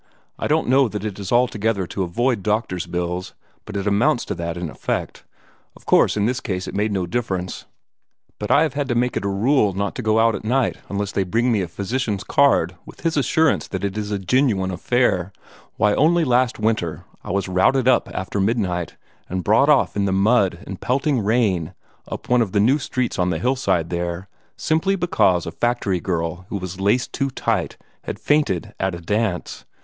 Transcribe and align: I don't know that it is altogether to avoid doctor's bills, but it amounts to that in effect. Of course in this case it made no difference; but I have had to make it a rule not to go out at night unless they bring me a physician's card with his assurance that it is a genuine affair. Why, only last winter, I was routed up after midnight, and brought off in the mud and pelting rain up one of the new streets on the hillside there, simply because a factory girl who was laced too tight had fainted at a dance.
I 0.39 0.47
don't 0.47 0.67
know 0.67 0.87
that 0.89 1.05
it 1.05 1.19
is 1.19 1.31
altogether 1.31 1.85
to 1.85 2.01
avoid 2.01 2.41
doctor's 2.41 2.87
bills, 2.87 3.35
but 3.65 3.77
it 3.77 3.85
amounts 3.85 4.25
to 4.25 4.33
that 4.33 4.57
in 4.57 4.67
effect. 4.67 5.25
Of 5.75 5.85
course 5.85 6.17
in 6.17 6.25
this 6.25 6.39
case 6.39 6.67
it 6.67 6.73
made 6.73 6.91
no 6.91 7.05
difference; 7.05 7.65
but 8.39 8.49
I 8.49 8.63
have 8.63 8.73
had 8.73 8.87
to 8.87 8.95
make 8.95 9.15
it 9.15 9.23
a 9.23 9.29
rule 9.29 9.73
not 9.73 9.93
to 9.93 10.01
go 10.01 10.17
out 10.17 10.33
at 10.33 10.43
night 10.43 10.77
unless 10.89 11.11
they 11.11 11.23
bring 11.23 11.51
me 11.51 11.61
a 11.61 11.67
physician's 11.67 12.23
card 12.23 12.75
with 12.83 13.01
his 13.01 13.15
assurance 13.15 13.67
that 13.67 13.83
it 13.83 13.95
is 13.95 14.09
a 14.09 14.17
genuine 14.17 14.71
affair. 14.71 15.31
Why, 15.77 15.93
only 15.93 16.23
last 16.25 16.57
winter, 16.57 17.05
I 17.23 17.29
was 17.29 17.47
routed 17.47 17.87
up 17.87 18.09
after 18.11 18.39
midnight, 18.39 18.95
and 19.29 19.43
brought 19.43 19.69
off 19.69 19.95
in 19.95 20.05
the 20.05 20.11
mud 20.11 20.63
and 20.65 20.81
pelting 20.81 21.19
rain 21.23 21.75
up 22.07 22.27
one 22.27 22.41
of 22.41 22.53
the 22.53 22.59
new 22.59 22.79
streets 22.79 23.19
on 23.19 23.29
the 23.29 23.37
hillside 23.37 23.91
there, 23.91 24.27
simply 24.57 24.95
because 24.95 25.45
a 25.45 25.51
factory 25.51 25.99
girl 25.99 26.47
who 26.49 26.57
was 26.57 26.81
laced 26.81 27.13
too 27.13 27.29
tight 27.29 27.77
had 28.05 28.17
fainted 28.17 28.73
at 28.79 28.95
a 28.95 28.99
dance. 28.99 29.65